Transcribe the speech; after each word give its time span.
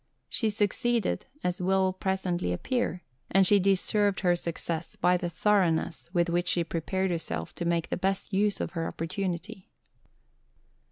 She 0.29 0.49
succeeded, 0.49 1.27
as 1.43 1.61
will 1.61 1.93
presently 1.93 2.51
appear; 2.51 3.03
and 3.29 3.45
she 3.45 3.59
deserved 3.59 4.21
her 4.21 4.35
success 4.35 4.95
by 4.95 5.15
the 5.15 5.29
thoroughness 5.29 6.09
with 6.11 6.27
which 6.27 6.47
she 6.47 6.63
prepared 6.63 7.11
herself 7.11 7.53
to 7.53 7.65
make 7.65 7.89
the 7.89 7.97
best 7.97 8.33
use 8.33 8.59
of 8.59 8.71
her 8.71 8.87
opportunity. 8.87 9.69